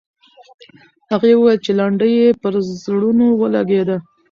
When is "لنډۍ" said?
1.79-2.11